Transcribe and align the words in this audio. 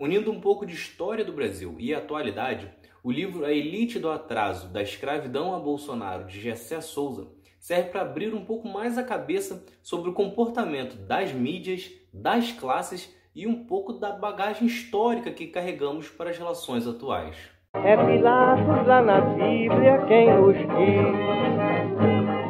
Unindo 0.00 0.30
um 0.30 0.40
pouco 0.40 0.64
de 0.64 0.74
história 0.74 1.24
do 1.24 1.32
Brasil 1.32 1.74
e 1.76 1.92
atualidade, 1.92 2.70
o 3.02 3.10
livro 3.10 3.44
A 3.44 3.52
Elite 3.52 3.98
do 3.98 4.08
Atraso, 4.08 4.68
da 4.68 4.80
Escravidão 4.80 5.52
a 5.52 5.58
Bolsonaro, 5.58 6.24
de 6.24 6.40
Gessé 6.40 6.80
Souza, 6.80 7.26
serve 7.58 7.90
para 7.90 8.02
abrir 8.02 8.32
um 8.32 8.44
pouco 8.44 8.68
mais 8.68 8.96
a 8.96 9.02
cabeça 9.02 9.66
sobre 9.82 10.08
o 10.08 10.12
comportamento 10.12 10.94
das 10.94 11.32
mídias, 11.32 11.90
das 12.14 12.52
classes 12.52 13.12
e 13.34 13.44
um 13.44 13.64
pouco 13.64 13.92
da 13.92 14.12
bagagem 14.12 14.68
histórica 14.68 15.32
que 15.32 15.48
carregamos 15.48 16.08
para 16.08 16.30
as 16.30 16.38
relações 16.38 16.86
atuais. 16.86 17.36
É 17.74 17.96
Pilatos 17.96 18.86
lá 18.86 19.02
na 19.02 19.20
Bíblia 19.20 20.06
quem 20.06 20.32
nos 20.32 20.56
diz, 20.56 21.08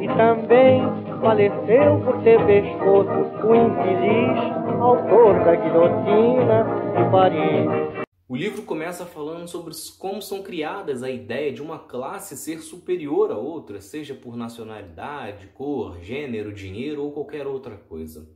e 0.02 0.16
também 0.18 0.82
faleceu 1.22 1.98
por 2.04 2.22
ter 2.22 2.44
pescoço 2.44 3.46
o 3.46 3.54
infeliz 3.54 4.67
autor 4.80 5.44
da 5.44 5.56
guilhotina 5.56 6.64
de 6.96 7.10
Paris. 7.10 8.06
O 8.28 8.36
livro 8.36 8.62
começa 8.62 9.04
falando 9.04 9.48
sobre 9.48 9.72
como 9.98 10.22
são 10.22 10.42
criadas 10.42 11.02
a 11.02 11.10
ideia 11.10 11.52
de 11.52 11.60
uma 11.60 11.78
classe 11.78 12.36
ser 12.36 12.60
superior 12.60 13.32
a 13.32 13.36
outra, 13.36 13.80
seja 13.80 14.14
por 14.14 14.36
nacionalidade, 14.36 15.48
cor, 15.48 15.98
gênero, 16.00 16.52
dinheiro 16.52 17.02
ou 17.02 17.10
qualquer 17.10 17.46
outra 17.46 17.76
coisa. 17.76 18.28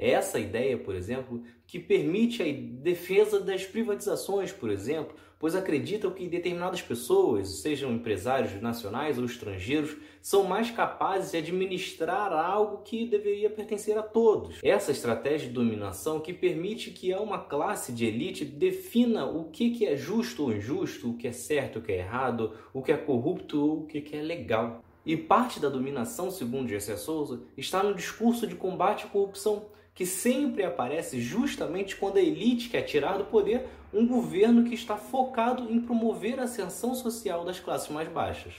É 0.00 0.12
essa 0.12 0.38
ideia, 0.38 0.78
por 0.78 0.94
exemplo, 0.94 1.42
que 1.66 1.78
permite 1.78 2.42
a 2.42 2.46
defesa 2.82 3.38
das 3.38 3.66
privatizações, 3.66 4.50
por 4.50 4.70
exemplo, 4.70 5.14
pois 5.38 5.54
acreditam 5.54 6.10
que 6.10 6.26
determinadas 6.26 6.80
pessoas, 6.80 7.60
sejam 7.60 7.92
empresários 7.92 8.60
nacionais 8.62 9.18
ou 9.18 9.26
estrangeiros, 9.26 9.96
são 10.22 10.44
mais 10.44 10.70
capazes 10.70 11.32
de 11.32 11.36
administrar 11.36 12.32
algo 12.32 12.78
que 12.82 13.06
deveria 13.06 13.50
pertencer 13.50 13.96
a 13.98 14.02
todos. 14.02 14.58
Essa 14.62 14.90
estratégia 14.90 15.48
de 15.48 15.54
dominação 15.54 16.18
que 16.18 16.32
permite 16.32 16.90
que 16.92 17.14
uma 17.14 17.38
classe 17.38 17.92
de 17.92 18.06
elite 18.06 18.44
defina 18.44 19.26
o 19.26 19.50
que 19.50 19.84
é 19.84 19.96
justo 19.96 20.44
ou 20.44 20.52
injusto, 20.54 21.10
o 21.10 21.16
que 21.16 21.28
é 21.28 21.32
certo, 21.32 21.78
o 21.78 21.82
que 21.82 21.92
é 21.92 21.98
errado, 21.98 22.52
o 22.72 22.82
que 22.82 22.92
é 22.92 22.96
corrupto 22.96 23.60
ou 23.60 23.80
o 23.80 23.86
que 23.86 24.16
é 24.16 24.22
legal. 24.22 24.82
E 25.04 25.16
parte 25.16 25.58
da 25.58 25.68
dominação, 25.68 26.30
segundo 26.30 26.68
Gessé 26.68 26.96
Souza, 26.96 27.40
está 27.56 27.82
no 27.82 27.94
discurso 27.94 28.46
de 28.46 28.54
combate 28.54 29.06
à 29.06 29.08
corrupção, 29.08 29.64
que 30.00 30.06
sempre 30.06 30.64
aparece 30.64 31.20
justamente 31.20 31.94
quando 31.94 32.16
a 32.16 32.22
elite 32.22 32.70
quer 32.70 32.80
tirar 32.80 33.18
do 33.18 33.26
poder 33.26 33.66
um 33.92 34.06
governo 34.06 34.64
que 34.64 34.74
está 34.74 34.96
focado 34.96 35.70
em 35.70 35.78
promover 35.78 36.40
a 36.40 36.44
ascensão 36.44 36.94
social 36.94 37.44
das 37.44 37.60
classes 37.60 37.90
mais 37.90 38.08
baixas. 38.08 38.54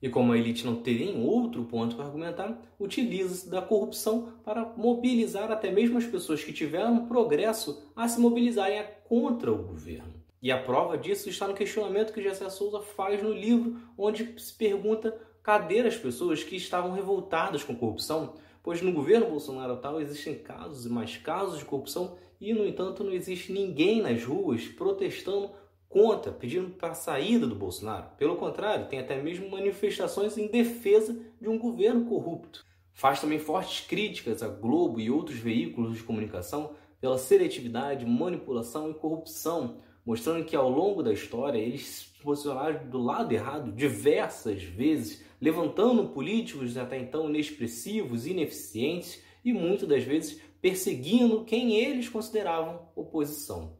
E 0.00 0.08
como 0.08 0.32
a 0.32 0.38
elite 0.38 0.64
não 0.64 0.76
tem 0.76 0.98
nenhum 0.98 1.26
outro 1.26 1.64
ponto 1.64 1.96
para 1.96 2.04
argumentar, 2.04 2.62
utiliza-se 2.78 3.50
da 3.50 3.60
corrupção 3.60 4.34
para 4.44 4.72
mobilizar 4.76 5.50
até 5.50 5.68
mesmo 5.68 5.98
as 5.98 6.06
pessoas 6.06 6.44
que 6.44 6.52
tiveram 6.52 7.06
progresso 7.06 7.90
a 7.96 8.06
se 8.06 8.20
mobilizarem 8.20 8.84
contra 9.08 9.50
o 9.50 9.64
governo. 9.64 10.14
E 10.40 10.52
a 10.52 10.62
prova 10.62 10.96
disso 10.96 11.28
está 11.28 11.48
no 11.48 11.54
questionamento 11.54 12.12
que 12.12 12.22
Jessé 12.22 12.48
Souza 12.50 12.80
faz 12.80 13.20
no 13.20 13.32
livro, 13.32 13.80
onde 13.98 14.40
se 14.40 14.54
pergunta 14.54 15.20
cadê 15.42 15.80
as 15.80 15.96
pessoas 15.96 16.44
que 16.44 16.54
estavam 16.54 16.92
revoltadas 16.92 17.64
com 17.64 17.74
corrupção, 17.74 18.34
pois 18.64 18.80
no 18.80 18.92
governo 18.92 19.28
Bolsonaro 19.28 19.76
tal 19.76 20.00
existem 20.00 20.36
casos 20.36 20.86
e 20.86 20.88
mais 20.88 21.18
casos 21.18 21.58
de 21.58 21.66
corrupção 21.66 22.16
e, 22.40 22.54
no 22.54 22.66
entanto, 22.66 23.04
não 23.04 23.12
existe 23.12 23.52
ninguém 23.52 24.00
nas 24.00 24.24
ruas 24.24 24.66
protestando 24.66 25.50
contra, 25.86 26.32
pedindo 26.32 26.70
para 26.70 26.90
a 26.90 26.94
saída 26.94 27.46
do 27.46 27.54
Bolsonaro. 27.54 28.08
Pelo 28.16 28.36
contrário, 28.36 28.88
tem 28.88 28.98
até 28.98 29.22
mesmo 29.22 29.50
manifestações 29.50 30.36
em 30.38 30.48
defesa 30.48 31.16
de 31.40 31.48
um 31.48 31.58
governo 31.58 32.06
corrupto. 32.06 32.64
Faz 32.92 33.20
também 33.20 33.38
fortes 33.38 33.86
críticas 33.86 34.42
à 34.42 34.48
Globo 34.48 34.98
e 34.98 35.10
outros 35.10 35.38
veículos 35.38 35.96
de 35.96 36.02
comunicação 36.02 36.72
pela 37.00 37.18
seletividade, 37.18 38.06
manipulação 38.06 38.90
e 38.90 38.94
corrupção, 38.94 39.82
mostrando 40.04 40.44
que 40.44 40.54
ao 40.54 40.68
longo 40.68 41.02
da 41.02 41.12
história 41.12 41.58
eles 41.58 41.86
se 41.86 42.22
posicionaram 42.22 42.88
do 42.88 42.98
lado 42.98 43.32
errado 43.32 43.72
diversas 43.72 44.62
vezes 44.62 45.24
levantando 45.40 46.08
políticos 46.08 46.76
até 46.76 46.98
então 46.98 47.28
inexpressivos, 47.28 48.26
ineficientes 48.26 49.22
e 49.44 49.52
muitas 49.52 49.88
das 49.88 50.02
vezes 50.02 50.40
perseguindo 50.60 51.44
quem 51.44 51.76
eles 51.76 52.08
consideravam 52.08 52.88
oposição. 52.96 53.76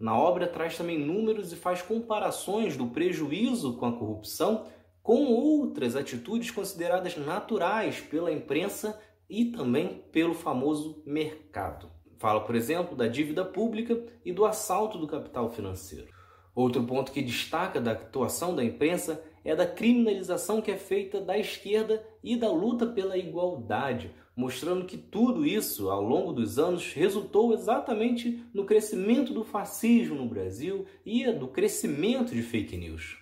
Na 0.00 0.18
obra 0.18 0.46
traz 0.46 0.76
também 0.76 0.98
números 0.98 1.52
e 1.52 1.56
faz 1.56 1.82
comparações 1.82 2.76
do 2.76 2.86
prejuízo 2.86 3.76
com 3.76 3.86
a 3.86 3.92
corrupção 3.92 4.66
com 5.02 5.26
outras 5.26 5.96
atitudes 5.96 6.50
consideradas 6.50 7.16
naturais 7.16 8.00
pela 8.00 8.32
imprensa 8.32 8.98
e 9.28 9.46
também 9.46 10.02
pelo 10.12 10.32
famoso 10.32 11.02
mercado. 11.04 11.90
Fala, 12.22 12.38
por 12.38 12.54
exemplo, 12.54 12.94
da 12.94 13.08
dívida 13.08 13.44
pública 13.44 14.00
e 14.24 14.32
do 14.32 14.44
assalto 14.44 14.96
do 14.96 15.08
capital 15.08 15.50
financeiro. 15.50 16.06
Outro 16.54 16.84
ponto 16.84 17.10
que 17.10 17.20
destaca 17.20 17.80
da 17.80 17.90
atuação 17.90 18.54
da 18.54 18.62
imprensa 18.62 19.20
é 19.44 19.56
da 19.56 19.66
criminalização 19.66 20.62
que 20.62 20.70
é 20.70 20.76
feita 20.76 21.20
da 21.20 21.36
esquerda 21.36 22.00
e 22.22 22.36
da 22.36 22.48
luta 22.48 22.86
pela 22.86 23.18
igualdade, 23.18 24.14
mostrando 24.36 24.86
que 24.86 24.96
tudo 24.96 25.44
isso, 25.44 25.90
ao 25.90 26.00
longo 26.00 26.32
dos 26.32 26.60
anos, 26.60 26.92
resultou 26.92 27.52
exatamente 27.52 28.40
no 28.54 28.64
crescimento 28.64 29.34
do 29.34 29.42
fascismo 29.42 30.14
no 30.14 30.28
Brasil 30.28 30.86
e 31.04 31.26
do 31.32 31.48
crescimento 31.48 32.32
de 32.32 32.42
fake 32.42 32.76
news. 32.76 33.18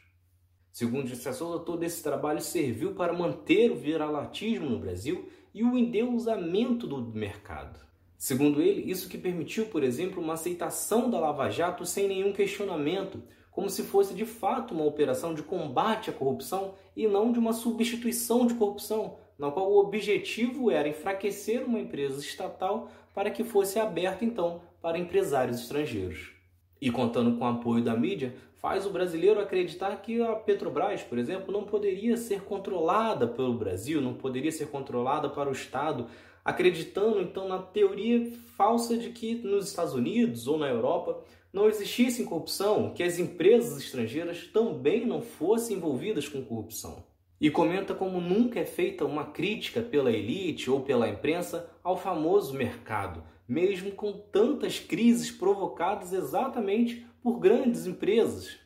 Segundo 0.71 1.09
José 1.09 1.33
Souza, 1.33 1.65
todo 1.65 1.83
esse 1.85 2.03
trabalho 2.03 2.43
serviu 2.43 2.95
para 2.95 3.15
manter 3.15 3.73
o 3.73 3.77
viralatismo 3.77 4.69
no 4.69 4.79
Brasil 4.79 5.27
e 5.55 5.65
o 5.65 5.75
endeusamento 5.79 6.87
do 6.87 7.01
mercado. 7.01 7.89
Segundo 8.21 8.61
ele, 8.61 8.83
isso 8.83 9.09
que 9.09 9.17
permitiu, 9.17 9.65
por 9.65 9.83
exemplo, 9.83 10.23
uma 10.23 10.35
aceitação 10.35 11.09
da 11.09 11.19
Lava 11.19 11.49
Jato 11.49 11.87
sem 11.87 12.07
nenhum 12.07 12.35
questionamento, 12.35 13.23
como 13.51 13.71
se 13.71 13.83
fosse 13.83 14.13
de 14.13 14.27
fato 14.27 14.75
uma 14.75 14.85
operação 14.85 15.33
de 15.33 15.43
combate 15.43 16.11
à 16.11 16.13
corrupção 16.13 16.75
e 16.95 17.07
não 17.07 17.33
de 17.33 17.39
uma 17.39 17.55
substituição 17.55 18.47
de 18.47 18.53
corrupção, 18.53 19.17
na 19.39 19.51
qual 19.51 19.73
o 19.73 19.79
objetivo 19.79 20.71
era 20.71 20.87
enfraquecer 20.87 21.65
uma 21.65 21.81
empresa 21.81 22.21
estatal 22.21 22.91
para 23.15 23.31
que 23.31 23.43
fosse 23.43 23.79
aberta 23.79 24.23
então 24.23 24.61
para 24.83 24.99
empresários 24.99 25.59
estrangeiros. 25.59 26.33
E 26.79 26.91
contando 26.91 27.39
com 27.39 27.45
o 27.47 27.49
apoio 27.49 27.83
da 27.83 27.97
mídia, 27.97 28.35
faz 28.61 28.85
o 28.85 28.91
brasileiro 28.91 29.41
acreditar 29.41 29.97
que 30.03 30.21
a 30.21 30.35
Petrobras, 30.35 31.03
por 31.03 31.19
exemplo, 31.19 31.53
não 31.53 31.65
poderia 31.65 32.17
ser 32.17 32.43
controlada 32.43 33.27
pelo 33.27 33.55
Brasil, 33.55 34.01
não 34.01 34.15
poderia 34.15 34.53
ser 34.53 34.69
controlada 34.69 35.29
para 35.29 35.49
o 35.49 35.53
Estado, 35.53 36.07
acreditando 36.45 37.21
então 37.21 37.49
na 37.49 37.59
teoria 37.59 38.31
falsa 38.57 38.97
de 38.97 39.11
que 39.11 39.35
nos 39.37 39.69
Estados 39.69 39.95
Unidos 39.95 40.47
ou 40.47 40.59
na 40.59 40.69
Europa 40.69 41.23
não 41.53 41.69
existisse 41.69 42.25
corrupção, 42.25 42.93
que 42.95 43.03
as 43.03 43.19
empresas 43.19 43.83
estrangeiras 43.83 44.47
também 44.47 45.07
não 45.07 45.21
fossem 45.21 45.77
envolvidas 45.77 46.29
com 46.29 46.45
corrupção. 46.45 47.03
E 47.41 47.51
comenta 47.51 47.95
como 47.95 48.21
nunca 48.21 48.61
é 48.61 48.67
feita 48.67 49.07
uma 49.07 49.25
crítica 49.25 49.81
pela 49.81 50.13
elite 50.13 50.71
ou 50.71 50.83
pela 50.83 51.09
imprensa 51.09 51.69
ao 51.83 51.97
famoso 51.97 52.55
mercado, 52.55 53.23
mesmo 53.51 53.91
com 53.91 54.13
tantas 54.13 54.79
crises 54.79 55.29
provocadas 55.29 56.13
exatamente 56.13 57.05
por 57.21 57.41
grandes 57.41 57.85
empresas. 57.85 58.57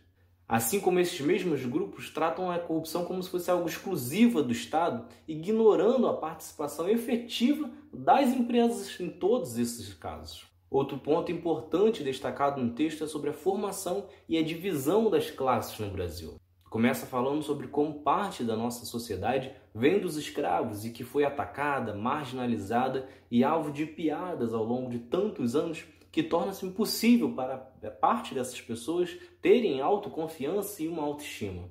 Assim 0.46 0.78
como 0.78 1.00
esses 1.00 1.18
mesmos 1.22 1.64
grupos 1.64 2.10
tratam 2.10 2.50
a 2.50 2.58
corrupção 2.58 3.06
como 3.06 3.22
se 3.22 3.30
fosse 3.30 3.50
algo 3.50 3.66
exclusivo 3.66 4.42
do 4.42 4.52
Estado, 4.52 5.08
ignorando 5.26 6.06
a 6.06 6.12
participação 6.12 6.86
efetiva 6.86 7.70
das 7.90 8.28
empresas 8.28 9.00
em 9.00 9.08
todos 9.08 9.56
esses 9.56 9.94
casos. 9.94 10.44
Outro 10.70 10.98
ponto 10.98 11.32
importante 11.32 12.04
destacado 12.04 12.60
no 12.60 12.74
texto 12.74 13.04
é 13.04 13.06
sobre 13.06 13.30
a 13.30 13.32
formação 13.32 14.06
e 14.28 14.36
a 14.36 14.42
divisão 14.42 15.08
das 15.08 15.30
classes 15.30 15.78
no 15.78 15.90
Brasil. 15.90 16.36
Começa 16.74 17.06
falando 17.06 17.40
sobre 17.40 17.68
como 17.68 18.00
parte 18.00 18.42
da 18.42 18.56
nossa 18.56 18.84
sociedade 18.84 19.52
vem 19.72 20.00
dos 20.00 20.16
escravos 20.16 20.84
e 20.84 20.90
que 20.90 21.04
foi 21.04 21.22
atacada, 21.24 21.94
marginalizada 21.94 23.08
e 23.30 23.44
alvo 23.44 23.70
de 23.70 23.86
piadas 23.86 24.52
ao 24.52 24.64
longo 24.64 24.90
de 24.90 24.98
tantos 24.98 25.54
anos 25.54 25.84
que 26.10 26.20
torna-se 26.20 26.66
impossível 26.66 27.30
para 27.32 27.58
parte 28.00 28.34
dessas 28.34 28.60
pessoas 28.60 29.16
terem 29.40 29.80
autoconfiança 29.80 30.82
e 30.82 30.88
uma 30.88 31.04
autoestima. 31.04 31.70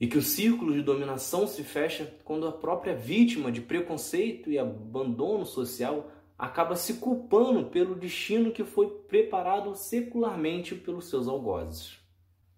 E 0.00 0.08
que 0.08 0.18
o 0.18 0.22
círculo 0.22 0.72
de 0.72 0.82
dominação 0.82 1.46
se 1.46 1.62
fecha 1.62 2.12
quando 2.24 2.48
a 2.48 2.52
própria 2.52 2.96
vítima 2.96 3.52
de 3.52 3.60
preconceito 3.60 4.50
e 4.50 4.58
abandono 4.58 5.46
social 5.46 6.10
acaba 6.36 6.74
se 6.74 6.94
culpando 6.94 7.66
pelo 7.66 7.94
destino 7.94 8.50
que 8.50 8.64
foi 8.64 8.88
preparado 9.06 9.76
secularmente 9.76 10.74
pelos 10.74 11.08
seus 11.08 11.28
algozes. 11.28 12.02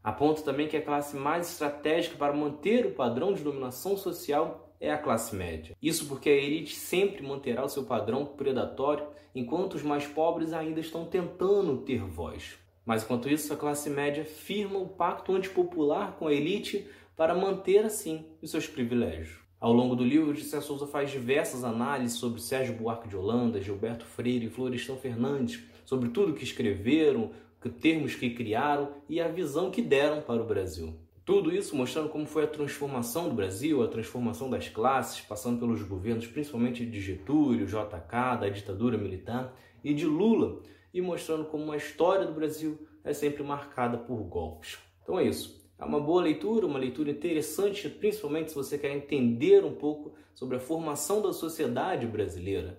Aponta 0.06 0.41
também 0.43 0.69
que 0.69 0.76
a 0.76 0.82
classe 0.82 1.17
mais 1.17 1.50
estratégica 1.50 2.14
para 2.17 2.32
manter 2.32 2.87
o 2.87 2.93
padrão 2.93 3.32
de 3.32 3.43
dominação 3.43 3.97
social 3.97 4.73
é 4.79 4.93
a 4.93 4.97
classe 4.97 5.35
média. 5.35 5.76
Isso 5.82 6.06
porque 6.06 6.31
a 6.31 6.32
elite 6.32 6.76
sempre 6.76 7.26
manterá 7.26 7.64
o 7.64 7.69
seu 7.69 7.82
padrão 7.82 8.25
predatório, 8.25 9.05
enquanto 9.35 9.75
os 9.75 9.82
mais 9.82 10.06
pobres 10.06 10.53
ainda 10.53 10.79
estão 10.79 11.06
tentando 11.06 11.79
ter 11.79 12.05
voz. 12.05 12.56
Mas 12.85 13.03
enquanto 13.03 13.29
isso, 13.29 13.53
a 13.53 13.56
classe 13.56 13.91
média 13.91 14.25
firma 14.25 14.79
o 14.79 14.87
pacto 14.87 15.35
antipopular 15.35 16.12
com 16.12 16.29
a 16.29 16.32
elite 16.32 16.87
para 17.17 17.35
manter 17.35 17.85
assim 17.85 18.26
os 18.41 18.52
seus 18.52 18.69
privilégios. 18.69 19.41
Ao 19.59 19.73
longo 19.73 19.97
do 19.97 20.05
livro, 20.05 20.32
José 20.32 20.61
Souza 20.61 20.87
faz 20.87 21.11
diversas 21.11 21.64
análises 21.64 22.17
sobre 22.17 22.41
Sérgio 22.41 22.76
Buarque 22.76 23.09
de 23.09 23.17
Holanda, 23.17 23.61
Gilberto 23.61 24.05
Freire 24.05 24.47
e 24.47 24.50
Florestan 24.50 24.94
Fernandes, 24.94 25.64
sobre 25.85 26.11
tudo 26.11 26.35
que 26.35 26.44
escreveram, 26.44 27.32
termos 27.71 28.15
que 28.15 28.31
criaram 28.31 28.91
e 29.09 29.21
a 29.21 29.29
visão 29.29 29.71
que 29.71 29.83
deram 29.83 30.23
para 30.23 30.43
o 30.43 30.47
Brasil. 30.47 30.95
Tudo 31.25 31.53
isso 31.53 31.75
mostrando 31.75 32.09
como 32.09 32.25
foi 32.25 32.45
a 32.45 32.47
transformação 32.47 33.29
do 33.29 33.35
Brasil, 33.35 33.83
a 33.83 33.89
transformação 33.89 34.49
das 34.49 34.69
classes, 34.69 35.21
passando 35.23 35.59
pelos 35.59 35.83
governos 35.83 36.27
principalmente 36.27 36.87
de 36.87 37.01
Getúlio, 37.01 37.67
JK, 37.67 38.41
da 38.41 38.49
ditadura 38.49 38.97
militar 38.97 39.53
e 39.83 39.93
de 39.93 40.07
Lula, 40.07 40.63
e 40.95 41.01
mostrando 41.01 41.45
como 41.47 41.73
a 41.73 41.77
história 41.77 42.25
do 42.25 42.33
Brasil 42.33 42.79
é 43.05 43.13
sempre 43.13 43.43
marcada 43.43 43.99
por 43.99 44.23
golpes. 44.23 44.79
Então 45.03 45.19
é 45.19 45.25
isso. 45.25 45.67
É 45.79 45.85
uma 45.85 46.01
boa 46.01 46.23
leitura, 46.23 46.65
uma 46.65 46.79
leitura 46.79 47.11
interessante, 47.11 47.89
principalmente 47.89 48.51
se 48.51 48.55
você 48.55 48.79
quer 48.79 48.97
entender 48.97 49.65
um 49.65 49.75
pouco 49.75 50.15
sobre 50.33 50.57
a 50.57 50.61
formação 50.61 51.21
da 51.21 51.33
sociedade 51.33 52.07
brasileira. 52.07 52.79